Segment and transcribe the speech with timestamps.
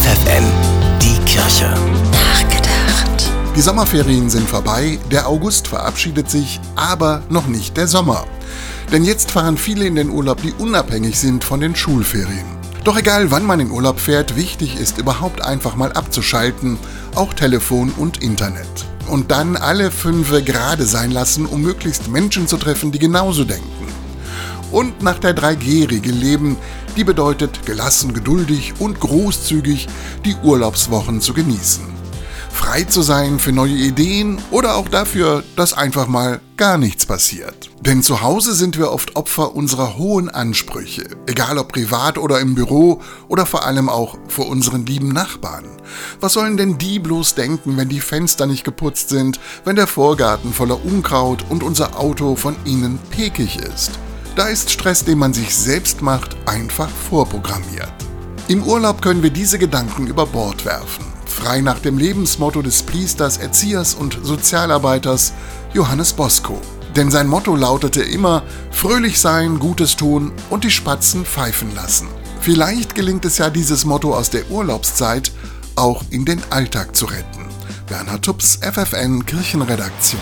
[0.00, 0.44] FFN,
[1.02, 1.74] die Kirche.
[2.10, 3.30] Nachgedacht.
[3.54, 8.24] Die Sommerferien sind vorbei, der August verabschiedet sich, aber noch nicht der Sommer.
[8.90, 12.46] Denn jetzt fahren viele in den Urlaub, die unabhängig sind von den Schulferien.
[12.82, 16.78] Doch egal wann man in Urlaub fährt, wichtig ist überhaupt einfach mal abzuschalten,
[17.14, 18.86] auch Telefon und Internet.
[19.06, 23.79] Und dann alle Fünfe gerade sein lassen, um möglichst Menschen zu treffen, die genauso denken.
[24.70, 26.56] Und nach der 3G-Regel leben,
[26.96, 29.88] die bedeutet gelassen, geduldig und großzügig
[30.24, 32.00] die Urlaubswochen zu genießen
[32.60, 37.70] frei zu sein für neue Ideen oder auch dafür, dass einfach mal gar nichts passiert.
[37.80, 42.54] Denn zu Hause sind wir oft Opfer unserer hohen Ansprüche, egal ob privat oder im
[42.54, 45.64] Büro oder vor allem auch vor unseren lieben Nachbarn.
[46.20, 50.52] Was sollen denn die bloß denken, wenn die Fenster nicht geputzt sind, wenn der Vorgarten
[50.52, 53.92] voller Unkraut und unser Auto von ihnen pekig ist?
[54.40, 57.92] Da ist Stress, den man sich selbst macht, einfach vorprogrammiert.
[58.48, 63.36] Im Urlaub können wir diese Gedanken über Bord werfen frei nach dem Lebensmotto des Priesters,
[63.36, 65.34] Erziehers und Sozialarbeiters
[65.74, 66.58] Johannes Bosco.
[66.96, 72.08] Denn sein Motto lautete immer fröhlich sein, Gutes tun und die Spatzen pfeifen lassen.
[72.40, 75.32] Vielleicht gelingt es ja dieses Motto aus der Urlaubszeit
[75.76, 77.44] auch in den Alltag zu retten.
[77.86, 80.20] Bernhard Tups, FFN Kirchenredaktion.